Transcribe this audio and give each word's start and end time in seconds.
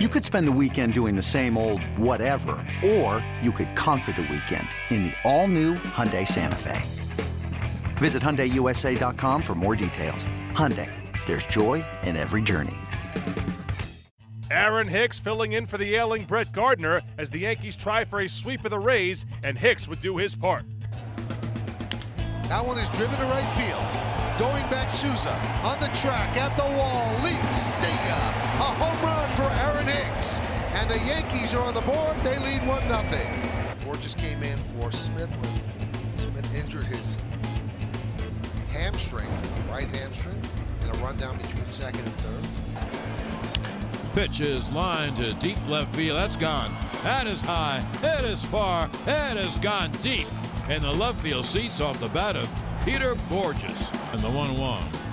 You 0.00 0.08
could 0.08 0.24
spend 0.24 0.48
the 0.48 0.58
weekend 0.60 0.92
doing 0.92 1.14
the 1.14 1.22
same 1.22 1.56
old 1.56 1.80
whatever, 1.96 2.56
or 2.84 3.24
you 3.40 3.52
could 3.52 3.76
conquer 3.76 4.10
the 4.10 4.22
weekend 4.22 4.66
in 4.90 5.04
the 5.04 5.12
all-new 5.22 5.74
Hyundai 5.74 6.26
Santa 6.26 6.56
Fe. 6.56 6.82
Visit 7.98 8.20
HyundaiUSA.com 8.20 9.40
for 9.40 9.54
more 9.54 9.76
details. 9.76 10.26
Hyundai, 10.50 10.90
there's 11.26 11.46
joy 11.46 11.84
in 12.02 12.16
every 12.16 12.42
journey. 12.42 12.74
Aaron 14.50 14.88
Hicks 14.88 15.20
filling 15.20 15.52
in 15.52 15.64
for 15.64 15.78
the 15.78 15.94
ailing 15.94 16.24
Brett 16.24 16.50
Gardner 16.50 17.00
as 17.16 17.30
the 17.30 17.38
Yankees 17.38 17.76
try 17.76 18.04
for 18.04 18.18
a 18.18 18.28
sweep 18.28 18.64
of 18.64 18.72
the 18.72 18.80
Rays, 18.80 19.26
and 19.44 19.56
Hicks 19.56 19.86
would 19.86 20.00
do 20.00 20.16
his 20.16 20.34
part. 20.34 20.64
That 22.48 22.66
one 22.66 22.78
is 22.78 22.88
driven 22.88 23.16
to 23.16 23.24
right 23.26 23.46
field. 23.56 24.40
Going 24.40 24.68
back, 24.68 24.90
Souza 24.90 25.34
on 25.62 25.78
the 25.78 25.86
track, 25.96 26.36
at 26.36 26.56
the 26.56 26.64
wall, 26.64 27.14
leaps, 27.22 27.58
see 27.58 27.86
ya! 27.86 28.30
A 28.58 28.74
home 28.74 29.04
run 29.04 29.13
for 29.34 29.42
Aaron 29.42 29.86
Hicks. 29.86 30.40
And 30.74 30.88
the 30.88 30.98
Yankees 30.98 31.54
are 31.54 31.62
on 31.62 31.74
the 31.74 31.80
board. 31.80 32.16
They 32.18 32.38
lead 32.38 32.66
1 32.66 32.82
0. 32.82 32.90
Bourjos 33.80 34.16
came 34.16 34.42
in 34.42 34.58
for 34.70 34.90
Smith 34.90 35.30
when 35.30 36.32
Smith 36.32 36.54
injured 36.54 36.84
his 36.84 37.18
hamstring, 38.70 39.28
right 39.70 39.88
hamstring, 39.88 40.40
in 40.82 40.88
a 40.88 40.92
rundown 40.94 41.38
between 41.38 41.66
second 41.66 42.00
and 42.00 42.20
third. 42.20 42.48
Pitch 44.14 44.40
is 44.40 44.70
lined 44.72 45.16
to 45.16 45.32
deep 45.34 45.58
left 45.68 45.94
field. 45.96 46.16
That's 46.16 46.36
gone. 46.36 46.74
That 47.02 47.26
is 47.26 47.42
high. 47.42 47.84
That 48.00 48.24
is 48.24 48.44
far. 48.44 48.88
That 49.04 49.36
has 49.36 49.56
gone 49.56 49.90
deep. 50.02 50.28
In 50.68 50.82
the 50.82 50.92
left 50.92 51.20
field 51.20 51.44
seats 51.44 51.80
off 51.80 51.98
the 52.00 52.08
bat 52.08 52.36
of 52.36 52.48
Peter 52.84 53.14
Bourjos. 53.28 53.92
And 54.12 54.20
the 54.22 54.30
1 54.30 54.58
1. 54.58 55.03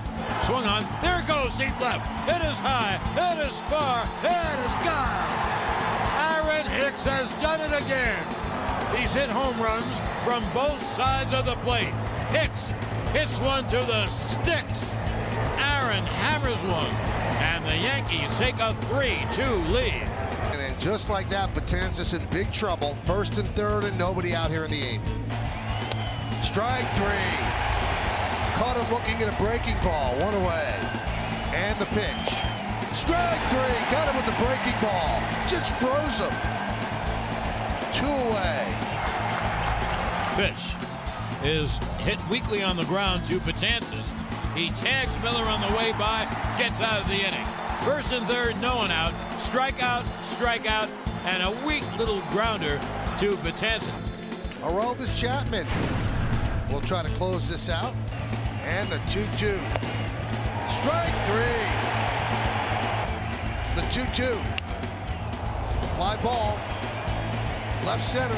Swung 0.43 0.65
on. 0.65 0.83
There 1.01 1.23
goes, 1.27 1.57
deep 1.57 1.77
left. 1.79 2.05
It 2.29 2.41
is 2.49 2.59
high. 2.59 2.99
It 3.15 3.37
is 3.47 3.59
far. 3.71 4.05
It 4.23 4.57
is 4.61 4.73
gone. 4.85 5.41
Aaron 6.31 6.65
Hicks 6.65 7.03
has 7.05 7.33
done 7.41 7.61
it 7.61 7.73
again. 7.73 8.23
He's 8.95 9.13
hit 9.13 9.29
home 9.29 9.59
runs 9.61 10.01
from 10.23 10.43
both 10.53 10.81
sides 10.81 11.33
of 11.33 11.45
the 11.45 11.55
plate. 11.63 11.93
Hicks 12.31 12.73
hits 13.13 13.39
one 13.39 13.65
to 13.67 13.77
the 13.77 14.07
sticks. 14.07 14.85
Aaron 15.57 16.03
hammers 16.05 16.61
one. 16.63 16.93
And 17.41 17.65
the 17.65 17.77
Yankees 17.77 18.37
take 18.37 18.55
a 18.55 18.73
3-2 18.89 19.71
lead. 19.71 20.07
And 20.51 20.59
then 20.59 20.79
just 20.79 21.09
like 21.09 21.29
that, 21.29 21.53
Betances 21.53 22.13
in 22.13 22.25
big 22.29 22.51
trouble. 22.51 22.95
First 23.05 23.37
and 23.37 23.47
third, 23.49 23.83
and 23.83 23.97
nobody 23.97 24.35
out 24.35 24.51
here 24.51 24.65
in 24.65 24.71
the 24.71 24.81
eighth. 24.81 25.09
Strike 26.43 26.89
three. 26.95 27.70
Caught 28.61 28.77
him 28.77 28.93
looking 28.93 29.15
at 29.23 29.33
a 29.33 29.43
breaking 29.43 29.73
ball. 29.81 30.13
One 30.19 30.35
away. 30.35 30.77
And 31.51 31.79
the 31.79 31.87
pitch. 31.87 32.29
Strike 32.93 33.41
three. 33.49 33.73
Got 33.89 34.07
him 34.07 34.15
with 34.15 34.27
the 34.27 34.37
breaking 34.37 34.79
ball. 34.79 35.19
Just 35.47 35.73
froze 35.81 36.19
him. 36.19 36.29
Two 37.91 38.05
away. 38.05 38.69
Pitch 40.37 40.75
is 41.43 41.79
hit 42.01 42.19
weakly 42.29 42.61
on 42.61 42.77
the 42.77 42.85
ground 42.85 43.25
to 43.25 43.39
Betances. 43.39 44.13
He 44.55 44.69
tags 44.69 45.19
Miller 45.23 45.43
on 45.45 45.59
the 45.59 45.75
way 45.75 45.91
by, 45.93 46.25
gets 46.59 46.79
out 46.81 47.01
of 47.01 47.07
the 47.07 47.17
inning. 47.17 47.47
First 47.83 48.13
and 48.13 48.23
third, 48.27 48.61
no 48.61 48.75
one 48.75 48.91
out. 48.91 49.13
Strikeout, 49.39 50.03
strikeout, 50.21 50.87
and 51.25 51.41
a 51.41 51.65
weak 51.65 51.83
little 51.97 52.21
grounder 52.29 52.77
to 53.17 53.37
Betances. 53.37 53.89
Aroldis 54.61 55.19
Chapman 55.19 55.65
will 56.71 56.81
try 56.81 57.01
to 57.01 57.09
close 57.15 57.49
this 57.49 57.67
out. 57.67 57.95
And 58.63 58.89
the 58.89 58.97
2-2. 58.99 59.59
Strike 60.69 61.25
three. 61.25 61.61
The 63.75 63.81
2-2. 63.89 64.37
Fly 65.95 66.17
ball. 66.21 66.59
Left 67.85 68.03
center. 68.03 68.35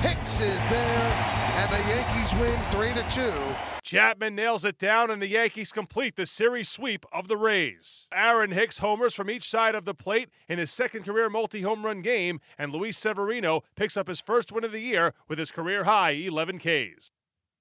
Hicks 0.00 0.40
is 0.40 0.62
there. 0.64 1.36
And 1.56 1.72
the 1.72 1.78
Yankees 1.88 2.34
win 2.38 2.58
3-2. 2.70 3.56
Chapman 3.82 4.34
nails 4.34 4.64
it 4.64 4.78
down, 4.78 5.10
and 5.10 5.22
the 5.22 5.28
Yankees 5.28 5.70
complete 5.70 6.16
the 6.16 6.26
series 6.26 6.68
sweep 6.68 7.06
of 7.12 7.28
the 7.28 7.36
Rays. 7.36 8.08
Aaron 8.12 8.50
Hicks 8.50 8.78
homers 8.78 9.14
from 9.14 9.30
each 9.30 9.48
side 9.48 9.74
of 9.76 9.84
the 9.84 9.94
plate 9.94 10.28
in 10.48 10.58
his 10.58 10.72
second 10.72 11.04
career 11.04 11.30
multi 11.30 11.62
home 11.62 11.86
run 11.86 12.02
game, 12.02 12.40
and 12.58 12.72
Luis 12.72 12.98
Severino 12.98 13.62
picks 13.76 13.96
up 13.96 14.08
his 14.08 14.20
first 14.20 14.50
win 14.50 14.64
of 14.64 14.72
the 14.72 14.80
year 14.80 15.14
with 15.28 15.38
his 15.38 15.52
career 15.52 15.84
high 15.84 16.10
11 16.10 16.58
Ks. 16.58 17.12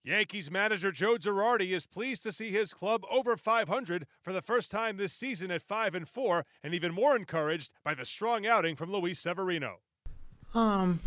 Yankees 0.05 0.51
manager 0.51 0.91
Joe 0.91 1.15
Girardi 1.15 1.71
is 1.71 1.87
pleased 1.87 2.21
to 2.23 2.31
see 2.31 2.51
his 2.51 2.75
club 2.75 3.03
over 3.09 3.35
500 3.35 4.05
for 4.21 4.33
the 4.33 4.41
first 4.41 4.69
time 4.69 4.97
this 4.97 5.11
season 5.11 5.49
at 5.49 5.63
5 5.63 5.95
and 5.95 6.07
4, 6.07 6.45
and 6.63 6.75
even 6.75 6.93
more 6.93 7.15
encouraged 7.15 7.71
by 7.83 7.95
the 7.95 8.05
strong 8.05 8.45
outing 8.45 8.75
from 8.75 8.91
Luis 8.91 9.19
Severino. 9.19 9.79
Um, 10.53 10.99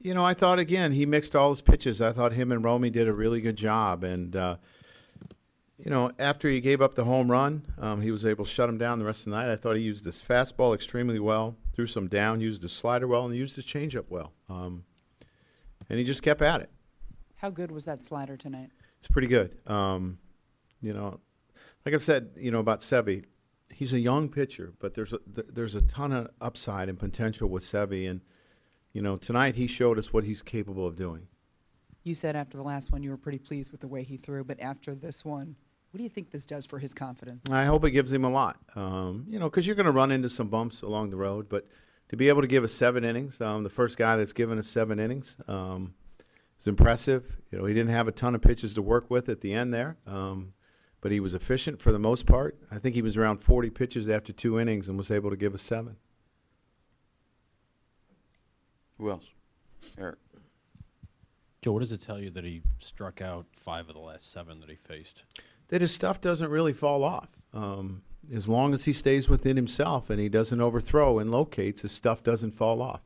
you 0.00 0.12
know, 0.12 0.24
I 0.24 0.34
thought 0.34 0.58
again 0.58 0.90
he 0.90 1.06
mixed 1.06 1.36
all 1.36 1.50
his 1.50 1.62
pitches. 1.62 2.02
I 2.02 2.10
thought 2.10 2.32
him 2.32 2.50
and 2.50 2.64
Romy 2.64 2.90
did 2.90 3.06
a 3.06 3.12
really 3.12 3.40
good 3.40 3.56
job, 3.56 4.02
and 4.02 4.34
uh, 4.34 4.56
you 5.78 5.88
know, 5.88 6.10
after 6.18 6.48
he 6.48 6.60
gave 6.60 6.82
up 6.82 6.96
the 6.96 7.04
home 7.04 7.30
run, 7.30 7.62
um, 7.78 8.00
he 8.00 8.10
was 8.10 8.26
able 8.26 8.44
to 8.44 8.50
shut 8.50 8.68
him 8.68 8.76
down 8.76 8.98
the 8.98 9.04
rest 9.04 9.20
of 9.20 9.32
the 9.32 9.38
night. 9.38 9.52
I 9.52 9.56
thought 9.56 9.76
he 9.76 9.82
used 9.82 10.04
his 10.04 10.20
fastball 10.20 10.74
extremely 10.74 11.20
well, 11.20 11.56
threw 11.72 11.86
some 11.86 12.08
down, 12.08 12.40
used 12.40 12.62
his 12.62 12.72
slider 12.72 13.06
well, 13.06 13.24
and 13.24 13.36
used 13.36 13.54
his 13.54 13.64
changeup 13.64 14.06
well. 14.08 14.32
Um, 14.50 14.84
and 15.88 16.00
he 16.00 16.04
just 16.04 16.24
kept 16.24 16.42
at 16.42 16.60
it. 16.60 16.70
How 17.36 17.50
good 17.50 17.70
was 17.70 17.84
that 17.84 18.02
slider 18.02 18.36
tonight? 18.36 18.70
It's 18.98 19.08
pretty 19.08 19.28
good. 19.28 19.56
Um, 19.66 20.18
you 20.80 20.92
know, 20.92 21.20
like 21.84 21.94
I've 21.94 22.02
said, 22.02 22.30
you 22.36 22.50
know 22.50 22.60
about 22.60 22.80
Sevy, 22.80 23.24
he's 23.72 23.92
a 23.92 24.00
young 24.00 24.28
pitcher, 24.28 24.72
but 24.78 24.94
there's 24.94 25.12
a, 25.12 25.20
there's 25.26 25.74
a 25.74 25.82
ton 25.82 26.12
of 26.12 26.30
upside 26.40 26.88
and 26.88 26.98
potential 26.98 27.48
with 27.48 27.62
Sevy, 27.62 28.08
and 28.08 28.20
you 28.92 29.02
know, 29.02 29.16
tonight 29.16 29.56
he 29.56 29.66
showed 29.66 29.98
us 29.98 30.12
what 30.12 30.24
he's 30.24 30.42
capable 30.42 30.86
of 30.86 30.96
doing. 30.96 31.28
You 32.02 32.14
said 32.14 32.36
after 32.36 32.56
the 32.56 32.62
last 32.62 32.92
one 32.92 33.02
you 33.02 33.10
were 33.10 33.16
pretty 33.16 33.38
pleased 33.38 33.72
with 33.72 33.80
the 33.80 33.88
way 33.88 34.02
he 34.02 34.16
threw, 34.16 34.44
but 34.44 34.60
after 34.60 34.94
this 34.94 35.24
one, 35.24 35.56
what 35.90 35.98
do 35.98 36.04
you 36.04 36.10
think 36.10 36.30
this 36.30 36.44
does 36.44 36.64
for 36.66 36.78
his 36.78 36.94
confidence? 36.94 37.50
I 37.50 37.64
hope 37.64 37.84
it 37.84 37.90
gives 37.90 38.12
him 38.12 38.24
a 38.24 38.30
lot. 38.30 38.56
Um, 38.74 39.24
you 39.28 39.38
know, 39.38 39.50
because 39.50 39.66
you're 39.66 39.76
going 39.76 39.86
to 39.86 39.92
run 39.92 40.10
into 40.10 40.28
some 40.28 40.48
bumps 40.48 40.82
along 40.82 41.10
the 41.10 41.16
road, 41.16 41.48
but 41.48 41.66
to 42.08 42.16
be 42.16 42.28
able 42.28 42.42
to 42.42 42.46
give 42.46 42.64
us 42.64 42.72
seven 42.72 43.04
innings, 43.04 43.40
um, 43.40 43.64
the 43.64 43.70
first 43.70 43.96
guy 43.96 44.16
that's 44.16 44.32
given 44.32 44.58
us 44.58 44.68
seven 44.68 44.98
innings, 44.98 45.36
um, 45.48 45.94
is 46.58 46.66
impressive. 46.66 47.36
You 47.50 47.58
know, 47.58 47.64
he 47.64 47.74
didn't 47.74 47.92
have 47.92 48.08
a 48.08 48.12
ton 48.12 48.34
of 48.34 48.42
pitches 48.42 48.74
to 48.74 48.82
work 48.82 49.10
with 49.10 49.28
at 49.28 49.40
the 49.40 49.52
end 49.52 49.72
there, 49.72 49.96
um, 50.06 50.52
but 51.00 51.12
he 51.12 51.20
was 51.20 51.34
efficient 51.34 51.80
for 51.80 51.92
the 51.92 51.98
most 51.98 52.26
part. 52.26 52.58
I 52.70 52.78
think 52.78 52.94
he 52.94 53.02
was 53.02 53.16
around 53.16 53.38
40 53.38 53.70
pitches 53.70 54.08
after 54.08 54.32
two 54.32 54.58
innings 54.58 54.88
and 54.88 54.98
was 54.98 55.10
able 55.10 55.30
to 55.30 55.36
give 55.36 55.54
us 55.54 55.62
seven. 55.62 55.96
Who 58.98 59.10
else? 59.10 59.26
Eric. 59.98 60.16
Joe, 61.62 61.72
what 61.72 61.80
does 61.80 61.92
it 61.92 62.00
tell 62.00 62.20
you 62.20 62.30
that 62.30 62.44
he 62.44 62.62
struck 62.78 63.20
out 63.20 63.46
five 63.52 63.88
of 63.88 63.94
the 63.94 64.00
last 64.00 64.30
seven 64.30 64.60
that 64.60 64.70
he 64.70 64.76
faced? 64.76 65.24
That 65.68 65.80
his 65.80 65.92
stuff 65.92 66.20
doesn't 66.20 66.50
really 66.50 66.72
fall 66.72 67.02
off. 67.02 67.28
Um, 67.52 68.02
as 68.32 68.48
long 68.48 68.74
as 68.74 68.84
he 68.84 68.92
stays 68.92 69.28
within 69.28 69.56
himself 69.56 70.10
and 70.10 70.20
he 70.20 70.28
doesn't 70.28 70.60
overthrow 70.60 71.18
and 71.18 71.30
locates, 71.30 71.82
his 71.82 71.92
stuff 71.92 72.22
doesn't 72.22 72.52
fall 72.52 72.80
off. 72.80 73.00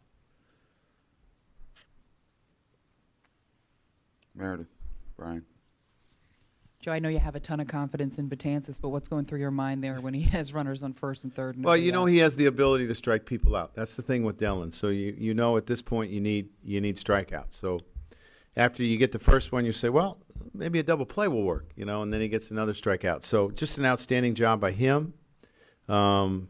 Meredith. 4.41 4.69
Brian. 5.17 5.45
Joe, 6.81 6.93
I 6.93 6.99
know 6.99 7.11
you 7.11 7.19
have 7.19 7.35
a 7.35 7.41
ton 7.41 7.61
of 7.61 7.67
confidence 7.69 8.19
in 8.19 8.31
Betances, 8.31 8.81
but 8.81 8.89
what's 8.89 9.07
going 9.07 9.27
through 9.27 9.41
your 9.41 9.51
mind 9.51 9.85
there 9.85 10.01
when 10.01 10.15
he 10.15 10.23
has 10.31 10.55
runners 10.55 10.83
on 10.83 10.95
first 10.95 11.25
and 11.25 11.35
third? 11.35 11.57
And 11.57 11.65
Well, 11.65 11.77
you 11.77 11.93
know 11.93 12.03
out? 12.03 12.07
he 12.07 12.19
has 12.19 12.37
the 12.37 12.47
ability 12.47 12.87
to 12.87 12.95
strike 12.95 13.27
people 13.27 13.55
out. 13.55 13.75
That's 13.75 13.95
the 13.95 14.03
thing 14.03 14.25
with 14.25 14.39
Dellin. 14.41 14.73
So 14.73 14.89
you 14.89 15.15
you 15.19 15.35
know 15.35 15.57
at 15.59 15.67
this 15.67 15.83
point 15.83 16.11
you 16.11 16.21
need 16.23 16.49
you 16.65 16.81
need 16.81 16.97
strikeouts. 16.97 17.53
So 17.53 17.81
after 18.57 18.83
you 18.83 18.97
get 18.97 19.13
the 19.13 19.19
first 19.19 19.53
one, 19.53 19.67
you 19.67 19.73
say, 19.73 19.91
well, 19.91 20.19
maybe 20.55 20.79
a 20.79 20.83
double 20.83 21.07
play 21.07 21.29
will 21.29 21.45
work, 21.45 21.71
you 21.77 21.85
know, 21.85 22.03
and 22.03 22.13
then 22.13 22.21
he 22.23 22.29
gets 22.29 22.51
another 22.51 22.73
strikeout. 22.73 23.25
So 23.25 23.51
just 23.51 23.77
an 23.79 23.85
outstanding 23.85 24.35
job 24.35 24.61
by 24.61 24.73
him. 24.73 25.13
Um, 25.89 26.49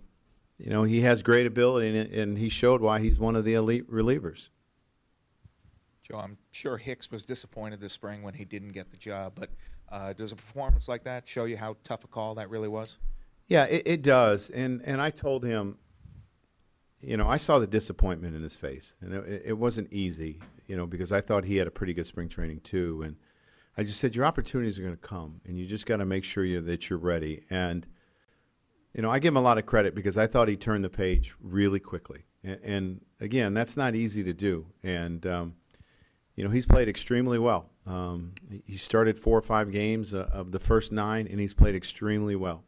you 0.58 0.70
know, 0.70 0.84
he 0.84 1.00
has 1.00 1.22
great 1.22 1.46
ability, 1.46 1.96
and, 1.98 2.12
and 2.12 2.38
he 2.38 2.48
showed 2.50 2.80
why 2.82 3.00
he's 3.00 3.18
one 3.18 3.34
of 3.34 3.44
the 3.44 3.54
elite 3.54 3.90
relievers. 3.90 4.48
I'm 6.18 6.38
sure 6.50 6.76
Hicks 6.76 7.10
was 7.10 7.22
disappointed 7.22 7.80
this 7.80 7.92
spring 7.92 8.22
when 8.22 8.34
he 8.34 8.44
didn't 8.44 8.70
get 8.70 8.90
the 8.90 8.96
job, 8.96 9.32
but 9.34 9.50
uh, 9.90 10.12
does 10.12 10.32
a 10.32 10.36
performance 10.36 10.88
like 10.88 11.04
that 11.04 11.26
show 11.26 11.44
you 11.44 11.56
how 11.56 11.76
tough 11.84 12.04
a 12.04 12.06
call 12.06 12.34
that 12.36 12.50
really 12.50 12.68
was? 12.68 12.98
Yeah, 13.48 13.64
it, 13.64 13.82
it 13.86 14.02
does. 14.02 14.50
And 14.50 14.80
and 14.84 15.00
I 15.00 15.10
told 15.10 15.44
him, 15.44 15.78
you 17.00 17.16
know, 17.16 17.28
I 17.28 17.36
saw 17.36 17.58
the 17.58 17.66
disappointment 17.66 18.36
in 18.36 18.42
his 18.42 18.54
face, 18.54 18.94
and 19.00 19.12
it, 19.12 19.42
it 19.46 19.58
wasn't 19.58 19.92
easy, 19.92 20.40
you 20.66 20.76
know, 20.76 20.86
because 20.86 21.12
I 21.12 21.20
thought 21.20 21.44
he 21.44 21.56
had 21.56 21.66
a 21.66 21.72
pretty 21.72 21.94
good 21.94 22.06
spring 22.06 22.28
training 22.28 22.60
too. 22.60 23.02
And 23.04 23.16
I 23.76 23.82
just 23.82 23.98
said, 23.98 24.14
your 24.14 24.24
opportunities 24.24 24.78
are 24.78 24.82
going 24.82 24.96
to 24.96 25.00
come, 25.00 25.40
and 25.44 25.58
you 25.58 25.66
just 25.66 25.86
got 25.86 25.96
to 25.96 26.04
make 26.04 26.24
sure 26.24 26.44
you 26.44 26.60
that 26.60 26.90
you're 26.90 26.98
ready. 26.98 27.44
And 27.50 27.86
you 28.94 29.02
know, 29.02 29.10
I 29.10 29.18
give 29.18 29.32
him 29.32 29.36
a 29.36 29.42
lot 29.42 29.58
of 29.58 29.66
credit 29.66 29.94
because 29.94 30.16
I 30.16 30.26
thought 30.26 30.48
he 30.48 30.56
turned 30.56 30.84
the 30.84 30.90
page 30.90 31.34
really 31.40 31.80
quickly. 31.80 32.24
And, 32.42 32.60
and 32.62 33.00
again, 33.20 33.54
that's 33.54 33.76
not 33.76 33.94
easy 33.94 34.24
to 34.24 34.32
do. 34.32 34.66
And 34.82 35.24
um, 35.26 35.54
you 36.40 36.46
know, 36.46 36.52
he's 36.52 36.64
played 36.64 36.88
extremely 36.88 37.38
well. 37.38 37.68
Um, 37.86 38.32
he 38.64 38.78
started 38.78 39.18
four 39.18 39.36
or 39.36 39.42
five 39.42 39.70
games 39.70 40.14
uh, 40.14 40.30
of 40.32 40.52
the 40.52 40.58
first 40.58 40.90
nine, 40.90 41.28
and 41.30 41.38
he's 41.38 41.52
played 41.52 41.74
extremely 41.74 42.34
well. 42.34 42.64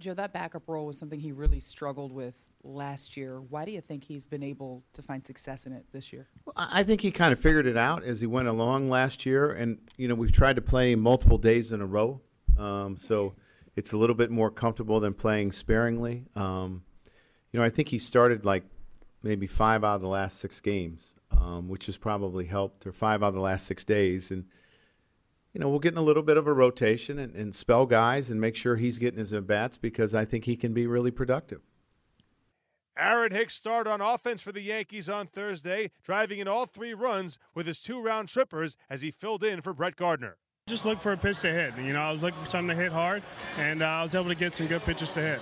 Joe, 0.00 0.14
that 0.14 0.32
backup 0.32 0.64
role 0.66 0.84
was 0.84 0.98
something 0.98 1.20
he 1.20 1.30
really 1.30 1.60
struggled 1.60 2.10
with 2.10 2.44
last 2.64 3.16
year. 3.16 3.40
Why 3.40 3.64
do 3.64 3.70
you 3.70 3.80
think 3.80 4.02
he's 4.02 4.26
been 4.26 4.42
able 4.42 4.82
to 4.94 5.02
find 5.02 5.24
success 5.24 5.64
in 5.64 5.74
it 5.74 5.86
this 5.92 6.12
year? 6.12 6.26
Well, 6.44 6.54
I 6.56 6.82
think 6.82 7.00
he 7.02 7.12
kind 7.12 7.32
of 7.32 7.38
figured 7.38 7.66
it 7.66 7.76
out 7.76 8.02
as 8.02 8.20
he 8.20 8.26
went 8.26 8.48
along 8.48 8.90
last 8.90 9.24
year, 9.24 9.52
and 9.52 9.78
you 9.96 10.08
know 10.08 10.16
we've 10.16 10.32
tried 10.32 10.56
to 10.56 10.62
play 10.62 10.96
multiple 10.96 11.38
days 11.38 11.70
in 11.70 11.80
a 11.80 11.86
row, 11.86 12.20
um, 12.58 12.98
so 12.98 13.34
it's 13.76 13.92
a 13.92 13.96
little 13.96 14.16
bit 14.16 14.32
more 14.32 14.50
comfortable 14.50 14.98
than 14.98 15.14
playing 15.14 15.52
sparingly. 15.52 16.24
Um, 16.34 16.82
you 17.52 17.60
know, 17.60 17.64
I 17.64 17.70
think 17.70 17.90
he 17.90 18.00
started 18.00 18.44
like 18.44 18.64
maybe 19.22 19.46
five 19.46 19.84
out 19.84 19.94
of 19.94 20.00
the 20.00 20.08
last 20.08 20.40
six 20.40 20.58
games, 20.58 21.14
um, 21.40 21.68
which 21.68 21.86
has 21.86 21.96
probably 21.96 22.46
helped, 22.46 22.86
or 22.86 22.92
five 22.92 23.22
out 23.22 23.28
of 23.28 23.34
the 23.34 23.40
last 23.40 23.66
six 23.66 23.84
days, 23.84 24.30
and 24.30 24.44
you 25.52 25.60
know 25.60 25.68
we'll 25.68 25.78
get 25.78 25.92
in 25.92 25.98
a 25.98 26.02
little 26.02 26.22
bit 26.22 26.36
of 26.36 26.46
a 26.46 26.52
rotation 26.52 27.18
and, 27.18 27.34
and 27.34 27.54
spell 27.54 27.86
guys 27.86 28.30
and 28.30 28.40
make 28.40 28.56
sure 28.56 28.76
he's 28.76 28.98
getting 28.98 29.18
his 29.18 29.32
at 29.32 29.46
bats 29.46 29.76
because 29.76 30.14
I 30.14 30.24
think 30.24 30.44
he 30.44 30.56
can 30.56 30.72
be 30.72 30.86
really 30.86 31.10
productive. 31.10 31.60
Aaron 32.98 33.30
Hicks 33.30 33.54
started 33.54 33.88
on 33.88 34.00
offense 34.00 34.42
for 34.42 34.50
the 34.50 34.60
Yankees 34.60 35.08
on 35.08 35.28
Thursday, 35.28 35.92
driving 36.02 36.40
in 36.40 36.48
all 36.48 36.66
three 36.66 36.94
runs 36.94 37.38
with 37.54 37.66
his 37.66 37.80
two 37.80 38.00
round 38.00 38.28
trippers 38.28 38.76
as 38.90 39.02
he 39.02 39.10
filled 39.12 39.44
in 39.44 39.60
for 39.60 39.72
Brett 39.72 39.94
Gardner. 39.94 40.36
Just 40.66 40.84
look 40.84 41.00
for 41.00 41.12
a 41.12 41.16
pitch 41.16 41.40
to 41.40 41.52
hit. 41.52 41.72
You 41.78 41.92
know, 41.92 42.00
I 42.00 42.10
was 42.10 42.22
looking 42.22 42.42
for 42.42 42.50
something 42.50 42.76
to 42.76 42.82
hit 42.82 42.92
hard, 42.92 43.22
and 43.56 43.82
uh, 43.82 43.86
I 43.86 44.02
was 44.02 44.14
able 44.14 44.28
to 44.28 44.34
get 44.34 44.54
some 44.54 44.66
good 44.66 44.82
pitches 44.82 45.14
to 45.14 45.20
hit. 45.20 45.40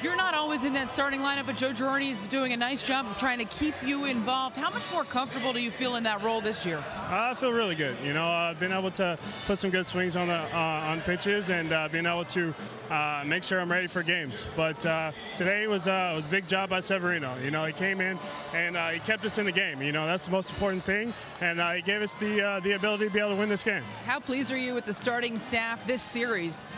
You're 0.00 0.14
not 0.14 0.32
always 0.32 0.64
in 0.64 0.72
that 0.74 0.88
starting 0.88 1.22
lineup, 1.22 1.46
but 1.46 1.56
Joe 1.56 1.72
Girardi 1.72 2.12
is 2.12 2.20
doing 2.20 2.52
a 2.52 2.56
nice 2.56 2.84
job 2.84 3.06
of 3.06 3.16
trying 3.16 3.38
to 3.38 3.44
keep 3.44 3.74
you 3.82 4.04
involved. 4.04 4.56
How 4.56 4.70
much 4.70 4.88
more 4.92 5.02
comfortable 5.02 5.52
do 5.52 5.60
you 5.60 5.72
feel 5.72 5.96
in 5.96 6.04
that 6.04 6.22
role 6.22 6.40
this 6.40 6.64
year? 6.64 6.84
I 7.08 7.34
feel 7.34 7.52
really 7.52 7.74
good. 7.74 7.96
You 8.04 8.12
know, 8.12 8.24
I've 8.24 8.60
been 8.60 8.70
able 8.70 8.92
to 8.92 9.18
put 9.48 9.58
some 9.58 9.70
good 9.70 9.86
swings 9.86 10.14
on 10.14 10.28
the 10.28 10.38
uh, 10.54 10.56
on 10.56 11.00
pitches 11.00 11.50
and 11.50 11.72
uh, 11.72 11.88
being 11.90 12.06
able 12.06 12.24
to 12.26 12.54
uh, 12.90 13.24
make 13.26 13.42
sure 13.42 13.60
I'm 13.60 13.72
ready 13.72 13.88
for 13.88 14.04
games. 14.04 14.46
But 14.54 14.86
uh, 14.86 15.10
today 15.34 15.66
was 15.66 15.88
uh, 15.88 16.12
was 16.14 16.26
a 16.26 16.30
big 16.30 16.46
job 16.46 16.70
by 16.70 16.78
Severino. 16.78 17.34
You 17.42 17.50
know, 17.50 17.64
he 17.64 17.72
came 17.72 18.00
in 18.00 18.20
and 18.54 18.76
uh, 18.76 18.90
he 18.90 19.00
kept 19.00 19.24
us 19.24 19.38
in 19.38 19.46
the 19.46 19.52
game. 19.52 19.82
You 19.82 19.90
know, 19.90 20.06
that's 20.06 20.26
the 20.26 20.32
most 20.32 20.50
important 20.50 20.84
thing, 20.84 21.12
and 21.40 21.60
uh, 21.60 21.72
he 21.72 21.82
gave 21.82 22.02
us 22.02 22.14
the 22.14 22.40
uh, 22.40 22.60
the 22.60 22.72
ability 22.72 23.06
to 23.06 23.10
be 23.10 23.18
able 23.18 23.30
to 23.30 23.36
win 23.36 23.48
this 23.48 23.64
game. 23.64 23.82
How 24.04 24.20
pleased 24.20 24.52
are 24.52 24.56
you 24.56 24.74
with 24.74 24.84
the 24.84 24.94
starting 24.94 25.38
staff 25.38 25.84
this 25.88 26.02
series? 26.02 26.70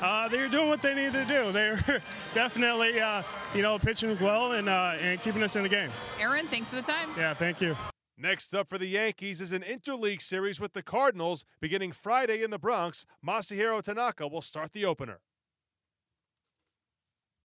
Uh, 0.00 0.28
they're 0.28 0.48
doing 0.48 0.68
what 0.68 0.80
they 0.80 0.94
need 0.94 1.12
to 1.12 1.24
do. 1.24 1.52
They're 1.60 2.02
definitely, 2.34 3.00
uh, 3.00 3.22
you 3.54 3.62
know, 3.62 3.78
pitching 3.78 4.18
well 4.18 4.52
and 4.52 4.68
uh, 4.68 4.94
and 5.00 5.20
keeping 5.20 5.42
us 5.42 5.56
in 5.56 5.62
the 5.62 5.68
game. 5.68 5.90
Aaron, 6.18 6.46
thanks 6.46 6.70
for 6.70 6.76
the 6.76 6.82
time. 6.82 7.10
Yeah, 7.16 7.34
thank 7.34 7.60
you. 7.60 7.76
Next 8.16 8.54
up 8.54 8.68
for 8.68 8.76
the 8.76 8.86
Yankees 8.86 9.40
is 9.40 9.52
an 9.52 9.62
interleague 9.62 10.20
series 10.20 10.60
with 10.60 10.74
the 10.74 10.82
Cardinals 10.82 11.44
beginning 11.60 11.92
Friday 11.92 12.42
in 12.42 12.50
the 12.50 12.58
Bronx. 12.58 13.06
Masahiro 13.26 13.82
Tanaka 13.82 14.28
will 14.28 14.42
start 14.42 14.72
the 14.72 14.84
opener. 14.84 15.20